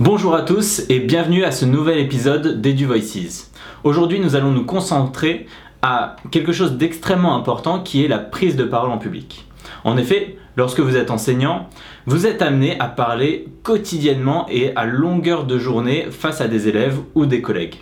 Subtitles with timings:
[0.00, 3.50] Bonjour à tous et bienvenue à ce nouvel épisode d'Edu Voices.
[3.82, 5.46] Aujourd'hui, nous allons nous concentrer
[5.82, 9.44] à quelque chose d'extrêmement important qui est la prise de parole en public.
[9.82, 11.68] En effet, lorsque vous êtes enseignant,
[12.06, 17.00] vous êtes amené à parler quotidiennement et à longueur de journée face à des élèves
[17.16, 17.78] ou des collègues.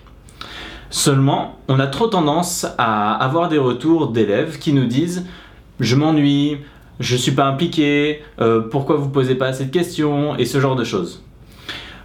[0.88, 5.26] Seulement, on a trop tendance à avoir des retours d'élèves qui nous disent
[5.80, 6.56] je m'ennuie,
[6.98, 10.34] je suis pas impliqué, euh, pourquoi vous posez pas assez de questions?
[10.38, 11.22] et ce genre de choses.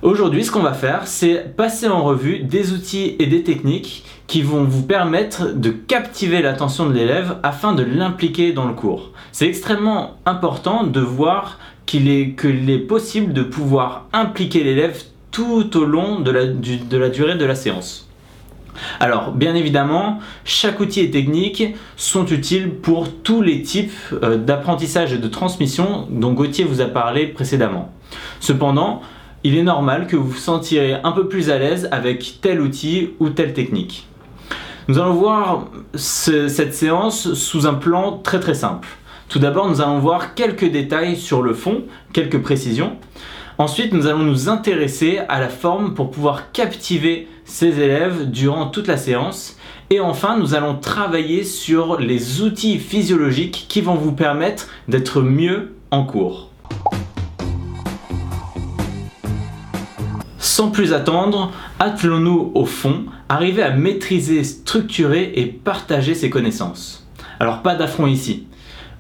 [0.01, 4.41] Aujourd'hui, ce qu'on va faire, c'est passer en revue des outils et des techniques qui
[4.41, 9.11] vont vous permettre de captiver l'attention de l'élève afin de l'impliquer dans le cours.
[9.31, 16.19] C'est extrêmement important de voir qu'il est, possible de pouvoir impliquer l'élève tout au long
[16.19, 18.09] de la, de la durée de la séance.
[18.99, 23.91] Alors, bien évidemment, chaque outil et technique sont utiles pour tous les types
[24.23, 27.91] euh, d'apprentissage et de transmission dont Gauthier vous a parlé précédemment.
[28.39, 29.02] Cependant,
[29.44, 33.09] il est normal que vous vous sentirez un peu plus à l'aise avec tel outil
[33.20, 34.08] ou telle technique.
[34.88, 38.88] Nous allons voir cette séance sous un plan très très simple.
[39.30, 42.98] Tout d'abord, nous allons voir quelques détails sur le fond, quelques précisions.
[43.58, 48.88] Ensuite, nous allons nous intéresser à la forme pour pouvoir captiver ces élèves durant toute
[48.88, 49.55] la séance.
[49.89, 55.76] Et enfin, nous allons travailler sur les outils physiologiques qui vont vous permettre d'être mieux
[55.92, 56.50] en cours.
[60.70, 67.08] Plus attendre, attelons-nous au fond, arriver à maîtriser, structurer et partager ces connaissances.
[67.40, 68.45] Alors pas d'affront ici.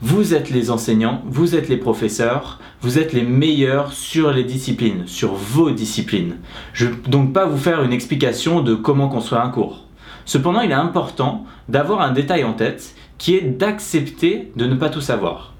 [0.01, 5.03] Vous êtes les enseignants, vous êtes les professeurs, vous êtes les meilleurs sur les disciplines,
[5.05, 6.37] sur vos disciplines.
[6.73, 9.85] Je ne vais donc pas vous faire une explication de comment construire un cours.
[10.25, 14.89] Cependant, il est important d'avoir un détail en tête qui est d'accepter de ne pas
[14.89, 15.53] tout savoir.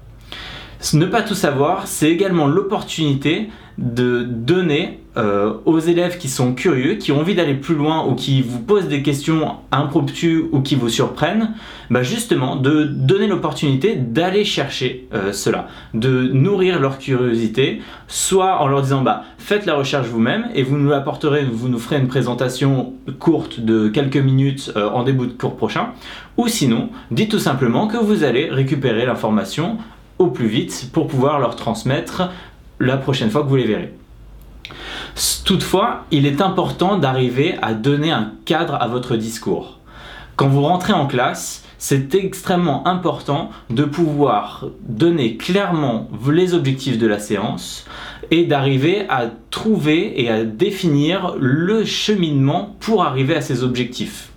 [0.94, 6.94] Ne pas tout savoir, c'est également l'opportunité de donner euh, aux élèves qui sont curieux,
[6.94, 10.74] qui ont envie d'aller plus loin ou qui vous posent des questions impromptues ou qui
[10.74, 11.50] vous surprennent,
[11.90, 18.68] bah justement de donner l'opportunité d'aller chercher euh, cela, de nourrir leur curiosité, soit en
[18.68, 22.08] leur disant bah faites la recherche vous-même et vous nous apporterez, vous nous ferez une
[22.08, 25.88] présentation courte de quelques minutes euh, en début de cours prochain,
[26.38, 29.76] ou sinon dites tout simplement que vous allez récupérer l'information
[30.18, 32.30] au plus vite pour pouvoir leur transmettre
[32.82, 33.92] la prochaine fois que vous les verrez.
[35.44, 39.78] Toutefois, il est important d'arriver à donner un cadre à votre discours.
[40.36, 47.06] Quand vous rentrez en classe, c'est extrêmement important de pouvoir donner clairement les objectifs de
[47.06, 47.86] la séance
[48.30, 54.30] et d'arriver à trouver et à définir le cheminement pour arriver à ces objectifs.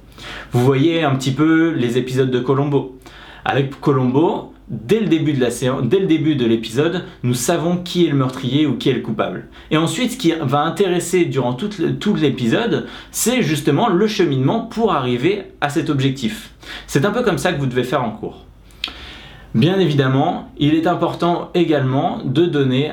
[0.51, 2.97] Vous voyez un petit peu les épisodes de Colombo.
[3.45, 5.33] Avec Colombo, dès le début
[6.35, 9.47] de l'épisode, nous savons qui est le meurtrier ou qui est le coupable.
[9.71, 15.43] Et ensuite, ce qui va intéresser durant tout, l'épisode, c'est justement le cheminement pour arriver
[15.61, 16.51] à cet objectif.
[16.87, 18.45] C'est un peu comme ça que vous devez faire en cours.
[19.53, 22.91] Bien évidemment, il est important également de donner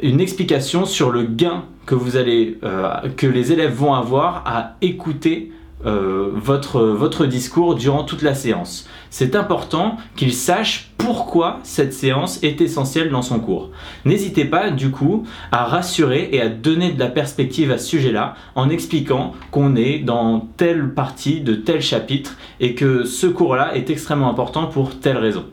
[0.00, 5.52] une explication sur le gain euh, que les élèves vont avoir à écouter
[5.86, 8.88] euh, votre discours durant toute la séance.
[9.18, 13.70] C'est important qu'il sache pourquoi cette séance est essentielle dans son cours.
[14.04, 18.34] N'hésitez pas du coup à rassurer et à donner de la perspective à ce sujet-là
[18.56, 23.88] en expliquant qu'on est dans telle partie de tel chapitre et que ce cours-là est
[23.88, 25.46] extrêmement important pour telle raison.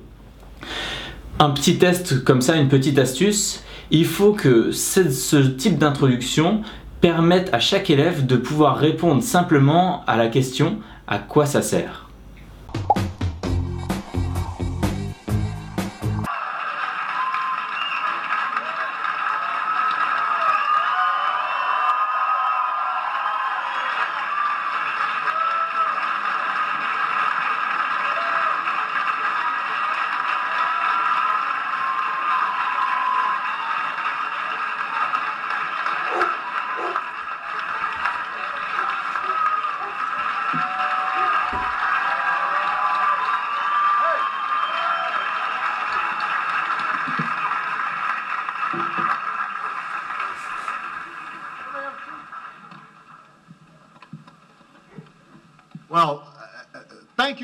[1.40, 6.64] Un petit test comme ça, une petite astuce, il faut que ce type d'introduction
[7.00, 12.03] permettent à chaque élève de pouvoir répondre simplement à la question à quoi ça sert?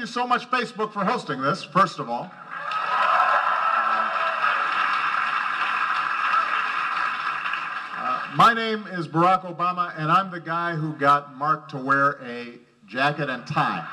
[0.09, 2.31] So much, Facebook, for hosting this, first of all.
[7.97, 12.19] Uh, my name is Barack Obama, and I'm the guy who got Mark to wear
[12.23, 12.57] a
[12.87, 13.85] jacket and tie.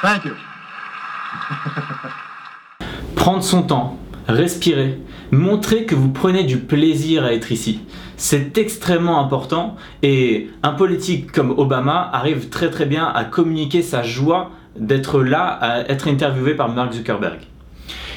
[0.00, 0.34] Thank you.
[3.16, 3.98] Prendre son temps,
[4.28, 4.98] Respirez.
[5.32, 7.80] Montrez que vous prenez du plaisir à être ici.
[8.16, 14.02] C'est extrêmement important et un politique comme Obama arrive très très bien à communiquer sa
[14.02, 17.40] joie d'être là, à être interviewé par Mark Zuckerberg.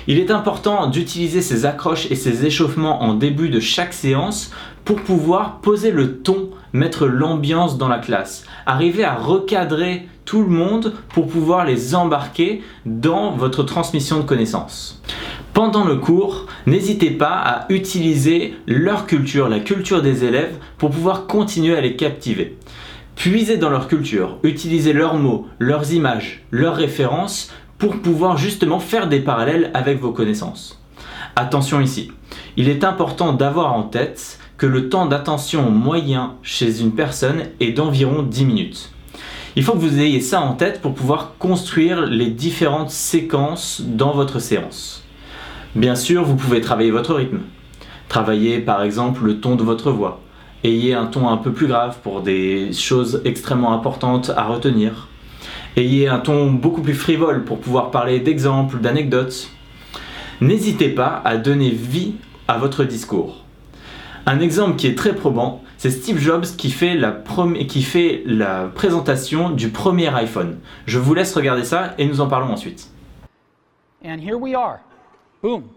[0.07, 4.51] Il est important d'utiliser ces accroches et ces échauffements en début de chaque séance
[4.84, 10.50] pour pouvoir poser le ton, mettre l'ambiance dans la classe, arriver à recadrer tout le
[10.50, 15.01] monde pour pouvoir les embarquer dans votre transmission de connaissances.
[15.56, 21.28] Pendant le cours, n'hésitez pas à utiliser leur culture, la culture des élèves, pour pouvoir
[21.28, 22.57] continuer à les captiver.
[23.16, 29.07] Puisez dans leur culture, utilisez leurs mots, leurs images, leurs références pour pouvoir justement faire
[29.07, 30.84] des parallèles avec vos connaissances.
[31.38, 32.12] Attention ici,
[32.58, 37.72] il est important d'avoir en tête que le temps d'attention moyen chez une personne est
[37.72, 38.90] d'environ 10 minutes.
[39.56, 44.12] Il faut que vous ayez ça en tête pour pouvoir construire les différentes séquences dans
[44.12, 45.05] votre séance.
[45.75, 47.39] Bien sûr, vous pouvez travailler votre rythme.
[48.07, 50.22] Travailler par exemple le ton de votre voix.
[50.63, 55.10] Ayez un ton un peu plus grave pour des choses extrêmement importantes à retenir.
[55.75, 59.50] Ayez un ton beaucoup plus frivole pour pouvoir parler d'exemples, d'anecdotes.
[60.39, 62.13] N'hésitez pas à donner vie
[62.48, 63.44] à votre discours.
[64.25, 67.12] Un exemple qui est très probant, c'est Steve Jobs qui fait, la
[67.68, 70.57] qui fait la présentation du premier iPhone.
[70.86, 72.89] Je vous laisse regarder ça et nous en parlons ensuite.
[74.06, 74.85] And here we are.
[75.45, 75.69] Boom.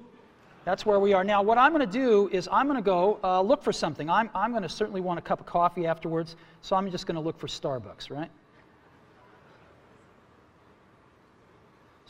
[0.64, 1.22] That's where we are.
[1.22, 4.08] Now, what I'm going to do is I'm going to go uh, look for something.
[4.08, 7.16] I'm, I'm going to certainly want a cup of coffee afterwards, so I'm just going
[7.16, 8.30] to look for Starbucks, right?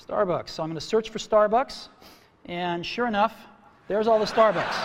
[0.09, 0.51] Starbucks.
[0.51, 1.89] So I'm going to search for Starbucks,
[2.45, 3.35] and sure enough,
[3.89, 4.79] there's all the Starbucks.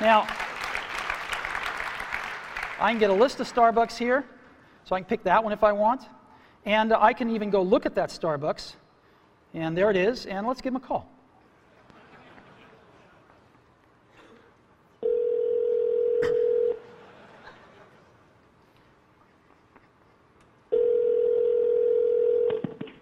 [0.00, 0.28] Now,
[2.78, 4.24] I can get a list of Starbucks here,
[4.84, 6.02] so I can pick that one if I want.
[6.64, 8.74] And I can even go look at that Starbucks,
[9.54, 11.08] and there it is, and let's give him a call.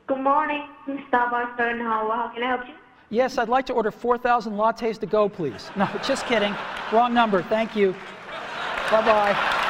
[0.07, 2.75] Good morning, Starbucks How, how can I help you?
[3.11, 5.71] Yes, I'd like to order 4,000 lattes to go, please.
[5.77, 6.55] No, just kidding.
[6.93, 7.43] Wrong number.
[7.43, 7.95] Thank you.
[8.91, 9.65] Bye bye.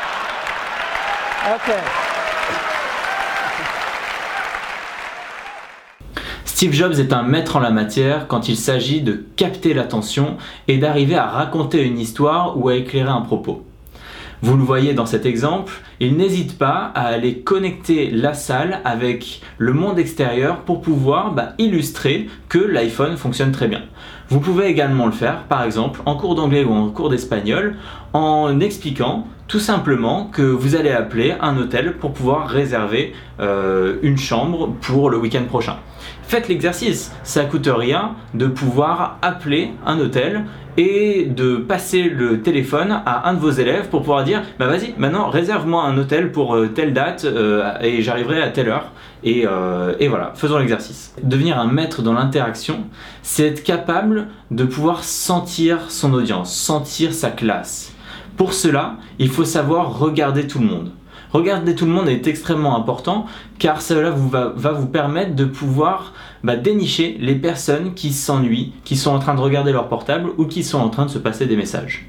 [1.55, 2.08] Okay.
[6.59, 10.77] Steve Jobs est un maître en la matière quand il s'agit de capter l'attention et
[10.79, 13.65] d'arriver à raconter une histoire ou à éclairer un propos.
[14.43, 19.41] Vous le voyez dans cet exemple, il n'hésite pas à aller connecter la salle avec
[19.57, 23.83] le monde extérieur pour pouvoir bah, illustrer que l'iPhone fonctionne très bien.
[24.29, 27.77] Vous pouvez également le faire, par exemple, en cours d'anglais ou en cours d'espagnol,
[28.15, 34.19] en expliquant tout simplement que vous allez appeler un hôtel pour pouvoir réserver euh, une
[34.19, 35.77] chambre pour le week-end prochain.
[36.29, 40.45] Faites l'exercice, ça coûte rien de pouvoir appeler un hôtel
[40.77, 44.93] et de passer le téléphone à un de vos élèves pour pouvoir dire bah vas-y
[44.99, 48.93] maintenant réserve-moi un hôtel pour euh, telle date euh, et j'arriverai à telle heure.
[49.25, 49.47] Et,
[49.99, 51.15] et voilà faisons l'exercice.
[51.23, 52.85] Devenir un maître dans l'interaction
[53.23, 57.95] c'est être capable de pouvoir sentir son audience sentir sa classe.
[58.37, 60.91] Pour cela, il faut savoir regarder tout le monde.
[61.33, 63.27] Regarder tout le monde est extrêmement important
[63.59, 68.97] car cela vous va, vous permettre de pouvoir bah, dénicher les personnes qui s'ennuient, qui
[68.97, 71.47] sont en train de regarder leur portable ou qui sont en train de se passer
[71.47, 72.07] des messages.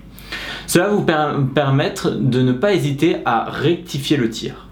[0.68, 4.68] Cela va vous permettre de ne pas hésiter à rectifier le tir.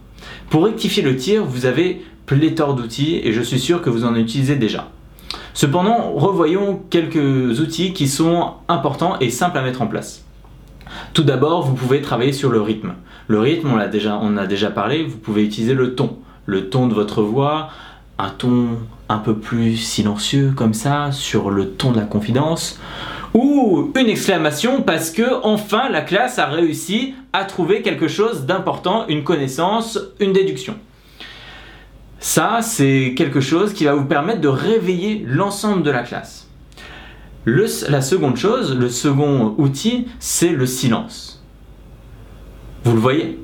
[0.49, 4.15] Pour rectifier le tir, vous avez pléthore d'outils et je suis sûr que vous en
[4.15, 4.91] utilisez déjà.
[5.53, 10.26] Cependant, revoyons quelques outils qui sont importants et simples à mettre en place.
[11.13, 12.93] Tout d'abord, vous pouvez travailler sur le rythme.
[13.27, 16.17] Le rythme, on l'a a déjà parlé, vous pouvez utiliser le ton.
[16.45, 17.69] Le ton de votre voix,
[18.17, 18.69] un ton
[19.09, 22.79] un peu plus silencieux comme ça, sur le ton de la confidence.
[23.33, 29.05] Ou une exclamation parce que enfin la classe a réussi à trouver quelque chose d'important,
[29.07, 30.75] une connaissance, une déduction.
[32.19, 36.46] Ça, c'est quelque chose qui va vous permettre de réveiller l'ensemble de la classe
[37.47, 41.41] la seconde chose, le second outil, c'est le silence.
[42.83, 43.39] Vous le voyez?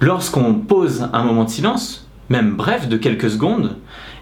[0.00, 3.78] Lorsqu'on pose un moment de silence, même bref de quelques secondes,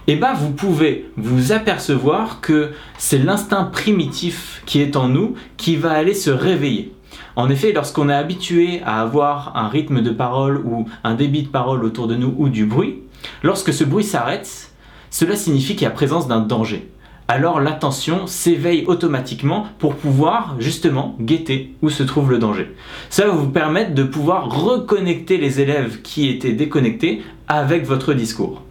[0.07, 5.77] eh ben vous pouvez vous apercevoir que c'est l'instinct primitif qui est en nous qui
[5.77, 6.95] va aller se réveiller.
[7.37, 11.49] En effet, lorsqu'on est habitué à avoir un rythme de parole ou un débit de
[11.49, 13.01] parole autour de nous ou du bruit,
[13.43, 14.71] lorsque ce bruit s'arrête,
[15.11, 16.91] cela signifie qu'il y a présence d'un danger
[17.31, 22.75] alors l'attention s'éveille automatiquement pour pouvoir justement guetter où se trouve le danger.
[23.09, 28.63] Ça va vous permettre de pouvoir reconnecter les élèves qui étaient déconnectés avec votre discours.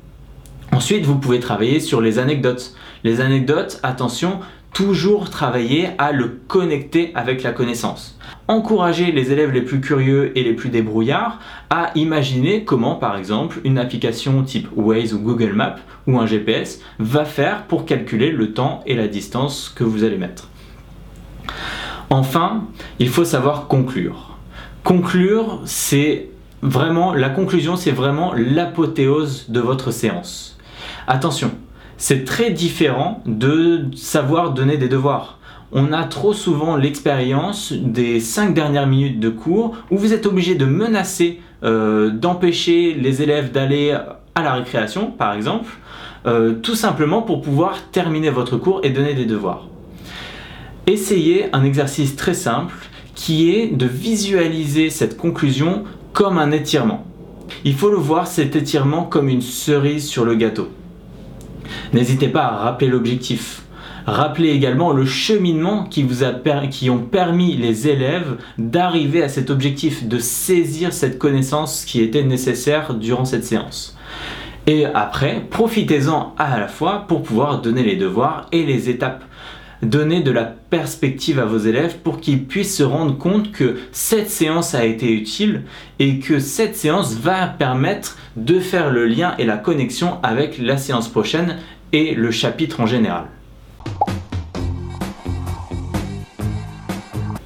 [0.73, 2.75] Ensuite, vous pouvez travailler sur les anecdotes.
[3.05, 4.41] Les anecdotes, attention,
[4.73, 8.17] toujours travailler à le connecter avec la connaissance.
[8.47, 13.59] Encourager les élèves les plus curieux et les plus débrouillards à imaginer comment, par exemple,
[13.63, 15.75] une application type Waze ou Google Maps
[16.07, 20.17] ou un GPS va faire pour calculer le temps et la distance que vous allez
[20.17, 20.47] mettre.
[22.09, 22.65] Enfin,
[22.97, 24.37] il faut savoir conclure.
[24.83, 26.29] Conclure, c'est
[26.61, 30.57] vraiment, la conclusion, c'est vraiment l'apothéose de votre séance.
[31.07, 31.51] Attention,
[31.99, 35.37] c'est très différent de savoir donner des devoirs.
[35.73, 40.55] On a trop souvent l'expérience des cinq dernières minutes de cours où vous êtes obligé
[40.55, 43.95] de menacer euh, d'empêcher les élèves d'aller
[44.33, 45.69] à la récréation, par exemple,
[46.25, 49.67] euh, tout simplement pour pouvoir terminer votre cours et donner des devoirs.
[50.87, 52.75] Essayez un exercice très simple
[53.13, 57.05] qui est de visualiser cette conclusion comme un étirement.
[57.65, 60.69] Il faut le voir cet étirement comme une cerise sur le gâteau.
[61.93, 63.63] N'hésitez pas à rappeler l'objectif.
[64.05, 66.31] Rappelez également le cheminement qui, vous a
[66.89, 72.93] ont permis les élèves d'arriver à cet objectif, de saisir cette connaissance qui était nécessaire
[72.93, 73.97] durant cette séance.
[74.67, 79.23] Et après, profitez-en à la fois pour pouvoir donner les devoirs et les étapes
[79.81, 84.29] donner de la perspective à vos élèves pour qu'ils puissent se rendre compte que cette
[84.29, 85.63] séance a été utile
[85.99, 90.77] et que cette séance va permettre de faire le lien et la connexion avec la
[90.77, 91.57] séance prochaine
[91.91, 93.25] et le chapitre en général.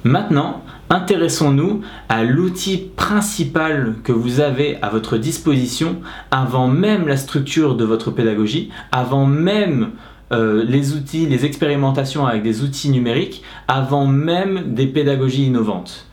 [0.04, 7.74] Maintenant, intéressons-nous à l'outil principal que vous avez à votre disposition avant même la structure
[7.74, 9.92] de votre pédagogie, avant même
[10.32, 16.06] euh, les outils, les expérimentations avec des outils numériques avant même des pédagogies innovantes.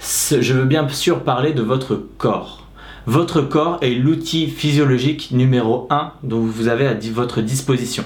[0.00, 2.61] Je veux bien sûr parler de votre corps.
[3.06, 8.04] Votre corps est l'outil physiologique numéro 1 dont vous avez à votre disposition.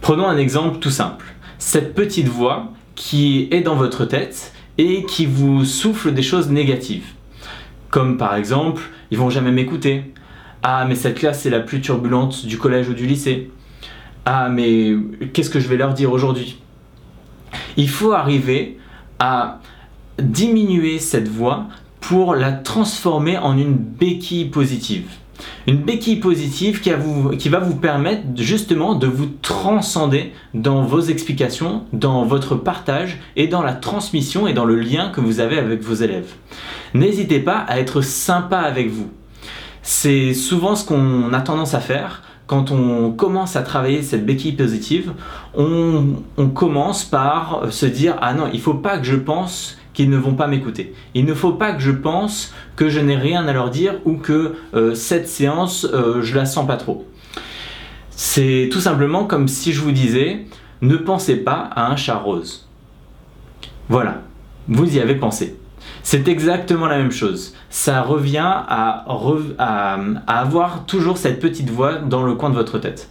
[0.00, 1.26] Prenons un exemple tout simple.
[1.58, 7.06] Cette petite voix qui est dans votre tête et qui vous souffle des choses négatives.
[7.90, 10.12] Comme par exemple, ils vont jamais m'écouter.
[10.62, 13.50] Ah, mais cette classe est la plus turbulente du collège ou du lycée.
[14.24, 14.94] Ah, mais
[15.32, 16.60] qu'est-ce que je vais leur dire aujourd'hui?
[17.76, 18.78] Il faut arriver
[19.18, 19.58] à
[20.20, 21.66] diminuer cette voix
[22.08, 25.10] pour la transformer en une béquille positive.
[25.66, 26.90] Une béquille positive qui,
[27.36, 33.46] qui, va vous permettre justement de vous transcender dans vos explications, dans votre partage et
[33.46, 36.32] dans la transmission et dans le lien que vous avez avec vos élèves.
[36.94, 39.10] N'hésitez pas à être sympa avec vous.
[39.82, 44.52] C'est souvent ce qu'on a tendance à faire quand on commence à travailler cette béquille
[44.52, 45.12] positive,
[45.54, 46.14] on,
[46.54, 49.76] commence par se dire ah non, il faut pas que je pense
[50.06, 50.94] ne vont pas m'écouter.
[51.14, 54.14] Il ne faut pas que je pense que je n'ai rien à leur dire ou
[54.14, 57.06] que euh, cette séance, euh, je la sens pas trop.
[58.10, 60.46] C'est tout simplement comme si je vous disais
[60.80, 62.68] ne pensez pas à un chat rose.
[63.88, 64.22] Voilà,
[64.68, 65.56] vous y avez pensé.
[66.02, 67.54] C'est exactement la même chose.
[67.70, 69.04] Ça revient à,
[70.26, 73.10] avoir toujours cette petite voix dans le coin de votre tête.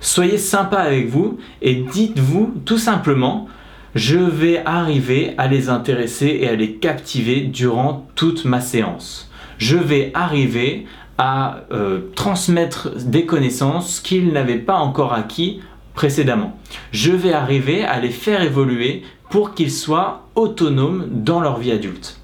[0.00, 3.48] Soyez sympa avec vous et dites-vous tout simplement
[3.94, 9.30] je vais arriver à les intéresser et à les captiver durant toute ma séance.
[9.58, 10.86] Je vais arriver
[11.18, 15.60] à euh, transmettre des connaissances qu'ils n'avaient pas encore acquis
[15.94, 16.56] précédemment.
[16.90, 22.21] Je vais arriver à les faire évoluer pour qu'ils soient autonomes dans leur vie adulte.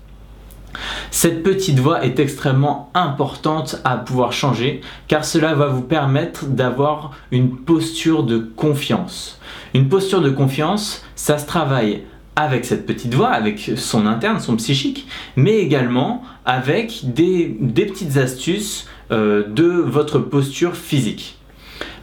[1.20, 7.10] Cette petite voix est extrêmement importante à pouvoir changer car cela va vous permettre d'avoir
[7.32, 9.40] une posture de confiance.
[9.74, 12.04] Une posture de confiance, ça se travaille
[12.36, 18.86] avec cette petite voix, avec son interne, son psychique, mais également avec des, petites astuces
[19.10, 21.36] euh, de votre posture physique.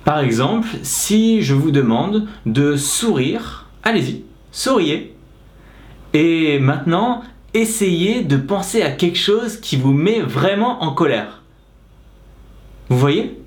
[0.03, 5.15] Par exemple, si je vous demande de sourire, allez-y, souriez.
[6.11, 7.23] Et maintenant,
[7.55, 11.41] essayez de penser à quelque chose qui vous met vraiment en colère.
[12.89, 13.39] Vous voyez?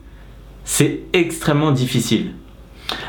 [0.64, 2.32] C'est extrêmement difficile.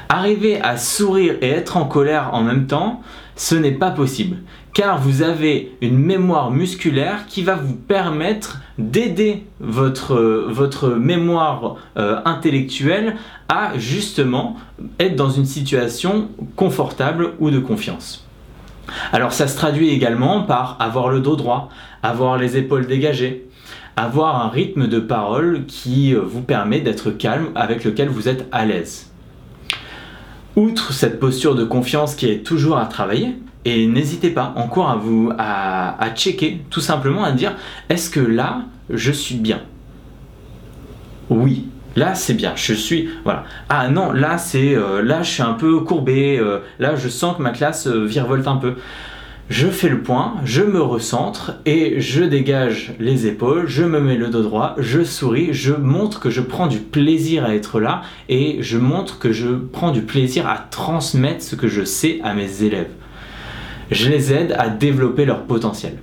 [0.09, 3.01] Arriver à sourire et être en colère en même temps,
[3.35, 4.39] ce n'est pas possible,
[4.73, 13.15] car vous avez une mémoire musculaire qui va vous permettre d'aider votre, mémoire euh, intellectuelle
[13.47, 14.57] à justement
[14.99, 18.28] être dans une situation confortable ou de confiance.
[19.11, 21.69] Alors ça se traduit également par avoir le dos droit,
[22.03, 23.47] avoir les épaules dégagées,
[23.95, 28.47] avoir un rythme de parole qui euh, vous permet d'être calme, avec lequel vous êtes
[28.51, 29.11] à l'aise.
[30.55, 34.89] Outre cette posture de confiance qui est toujours à travailler, et n'hésitez pas en cours
[34.89, 37.55] à vous à, à checker, tout simplement à dire
[37.89, 39.61] est-ce que là je suis bien?
[41.29, 42.53] Oui, Là, c'est bien.
[42.55, 43.43] Je suis voilà.
[43.69, 46.37] Ah non, là c'est euh, là je suis un peu courbé.
[46.37, 48.75] euh, là, je sens que ma classe euh, virevolte un peu.
[49.49, 54.15] Je fais le point, je me recentre et je dégage les épaules, je me mets
[54.15, 58.03] le dos droit, je souris, je montre que je prends du plaisir à être là
[58.29, 62.35] et je montre que je prends du plaisir à transmettre ce que je sais à
[62.35, 62.91] mes élèves.
[63.89, 65.93] Je les aide à développer leur potentiel.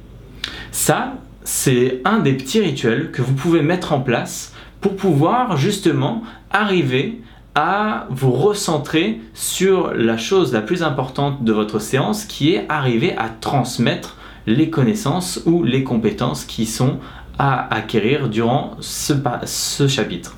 [0.73, 1.15] Ça,
[1.45, 7.21] c'est un des petits rituels que vous pouvez mettre en place pour pouvoir justement arriver
[7.55, 13.17] à vous recentrer sur la chose la plus importante de votre séance qui est arriver
[13.17, 14.17] à transmettre
[14.47, 16.99] les connaissances ou les compétences qui sont
[17.39, 20.37] à acquérir durant ce, chapitre.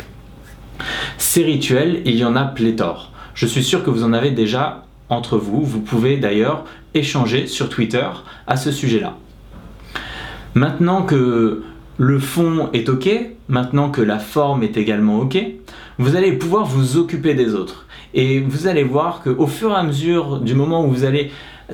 [1.17, 3.13] Ces rituels, il y en a pléthore.
[3.35, 5.63] Je suis sûr que vous en avez déjà entre vous.
[5.63, 6.65] Vous pouvez d'ailleurs
[6.95, 8.07] échanger sur Twitter
[8.47, 9.17] à ce sujet-là.
[10.55, 11.63] Maintenant que
[11.99, 13.09] le fond est OK,
[13.49, 15.37] maintenant que la forme est également OK,
[15.99, 17.87] vous allez pouvoir vous occuper des autres.
[18.15, 21.31] Et vous allez voir qu'au fur et à mesure du moment où vous allez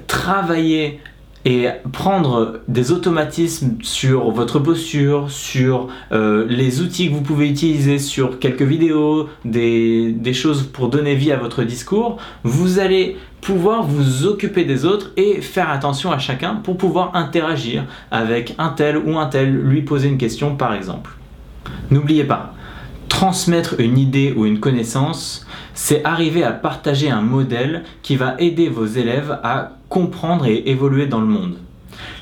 [0.07, 0.99] travailler
[1.45, 7.99] et prendre des automatismes sur votre posture, sur euh, les outils que vous pouvez utiliser,
[7.99, 13.83] sur quelques vidéos, des, des choses pour donner vie à votre discours, vous allez pouvoir
[13.83, 18.97] vous occuper des autres et faire attention à chacun pour pouvoir interagir avec un tel
[18.97, 21.11] ou un tel, lui poser une question par exemple.
[21.91, 22.55] N'oubliez pas,
[23.25, 28.69] transmettre une idée ou une connaissance, c'est arriver à partager un modèle qui va aider
[28.69, 31.55] vos élèves à comprendre et évoluer dans le monde.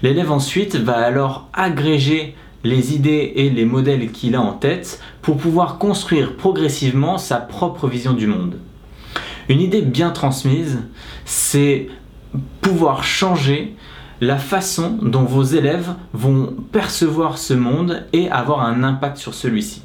[0.05, 5.39] L'élève ensuite va alors agréger les idées et les modèles qu'il a en tête pour
[5.39, 8.59] pouvoir construire progressivement sa propre vision du monde.
[9.49, 10.85] Une idée bien transmise,
[11.25, 11.89] c'est
[12.61, 13.75] pouvoir changer
[14.21, 19.83] la façon dont vos élèves vont percevoir ce monde et avoir un impact sur celui-ci.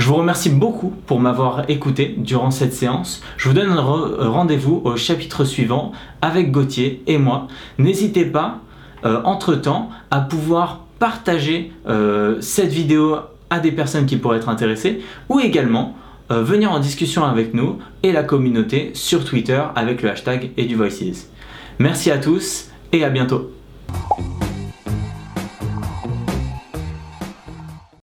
[0.00, 3.22] Je vous remercie beaucoup pour m'avoir écouté durant cette séance.
[3.36, 5.92] Je vous donne re- rendez-vous au chapitre suivant
[6.22, 7.48] avec Gauthier et moi.
[7.76, 8.60] N'hésitez pas,
[9.04, 13.16] euh, entre-temps, à pouvoir partager euh, cette vidéo
[13.50, 15.94] à des personnes qui pourraient être intéressées ou également
[16.30, 21.28] euh, venir en discussion avec nous et la communauté sur Twitter avec le hashtag EduVoices.
[21.78, 23.50] Merci à tous et à bientôt.